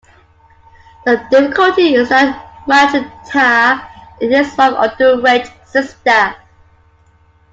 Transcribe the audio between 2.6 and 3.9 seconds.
Magenta